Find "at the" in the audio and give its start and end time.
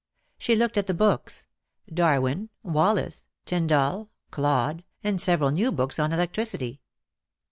0.79-0.95